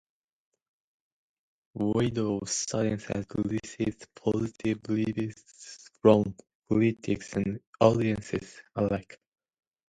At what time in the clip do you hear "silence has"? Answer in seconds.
2.49-3.23